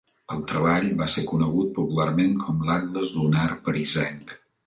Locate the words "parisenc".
3.69-4.37